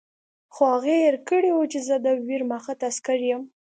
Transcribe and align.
خو 0.53 0.63
هغې 0.73 0.95
هېر 1.05 1.15
کړي 1.29 1.49
وو 1.53 1.63
چې 1.71 1.79
زه 1.87 1.95
د 2.05 2.07
ویرماخت 2.27 2.79
عسکر 2.89 3.19
یم 3.29 3.41